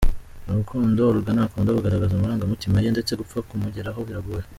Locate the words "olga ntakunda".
1.11-1.75